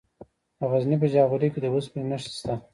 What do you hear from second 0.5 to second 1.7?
د غزني په جاغوري کې د